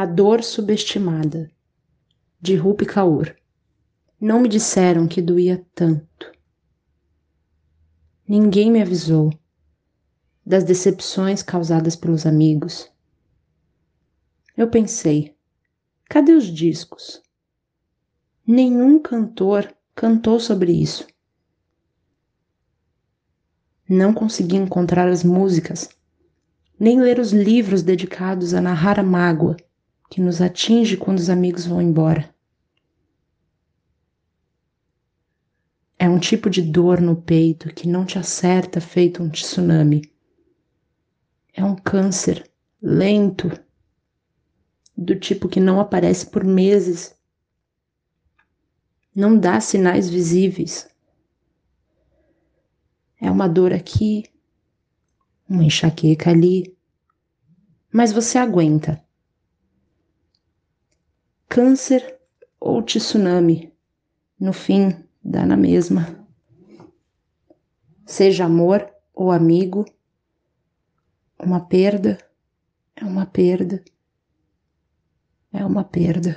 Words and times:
A 0.00 0.06
Dor 0.06 0.44
Subestimada, 0.44 1.50
de 2.40 2.54
Rupi 2.54 2.86
Kaur. 2.86 3.34
Não 4.20 4.38
me 4.38 4.48
disseram 4.48 5.08
que 5.08 5.20
doía 5.20 5.66
tanto. 5.74 6.30
Ninguém 8.24 8.70
me 8.70 8.80
avisou 8.80 9.36
das 10.46 10.62
decepções 10.62 11.42
causadas 11.42 11.96
pelos 11.96 12.26
amigos. 12.26 12.88
Eu 14.56 14.70
pensei, 14.70 15.36
cadê 16.08 16.30
os 16.30 16.46
discos? 16.46 17.20
Nenhum 18.46 19.02
cantor 19.02 19.68
cantou 19.96 20.38
sobre 20.38 20.70
isso. 20.70 21.08
Não 23.88 24.14
consegui 24.14 24.54
encontrar 24.54 25.08
as 25.08 25.24
músicas, 25.24 25.88
nem 26.78 27.00
ler 27.00 27.18
os 27.18 27.32
livros 27.32 27.82
dedicados 27.82 28.54
a 28.54 28.60
narrar 28.60 29.00
a 29.00 29.02
mágoa 29.02 29.56
que 30.08 30.20
nos 30.20 30.40
atinge 30.40 30.96
quando 30.96 31.18
os 31.18 31.28
amigos 31.28 31.66
vão 31.66 31.82
embora. 31.82 32.34
É 35.98 36.08
um 36.08 36.18
tipo 36.18 36.48
de 36.48 36.62
dor 36.62 37.00
no 37.00 37.16
peito 37.16 37.74
que 37.74 37.88
não 37.88 38.06
te 38.06 38.18
acerta 38.18 38.80
feito 38.80 39.22
um 39.22 39.28
tsunami. 39.28 40.02
É 41.52 41.64
um 41.64 41.74
câncer 41.74 42.48
lento, 42.80 43.50
do 44.96 45.14
tipo 45.14 45.48
que 45.48 45.60
não 45.60 45.80
aparece 45.80 46.26
por 46.26 46.44
meses. 46.44 47.14
Não 49.14 49.38
dá 49.38 49.60
sinais 49.60 50.08
visíveis. 50.08 50.88
É 53.20 53.30
uma 53.30 53.48
dor 53.48 53.72
aqui, 53.72 54.24
uma 55.48 55.64
enxaqueca 55.64 56.30
ali, 56.30 56.76
mas 57.92 58.12
você 58.12 58.38
aguenta 58.38 59.02
câncer 61.58 62.20
ou 62.60 62.80
tsunami. 62.84 63.72
No 64.38 64.52
fim, 64.52 65.04
dá 65.20 65.44
na 65.44 65.56
mesma. 65.56 66.24
Seja 68.06 68.44
amor 68.44 68.88
ou 69.12 69.32
amigo, 69.32 69.84
uma 71.36 71.58
perda 71.58 72.16
é 72.94 73.04
uma 73.04 73.26
perda, 73.26 73.84
é 75.52 75.64
uma 75.64 75.82
perda. 75.82 76.36